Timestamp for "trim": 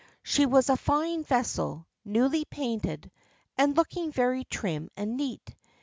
4.45-4.89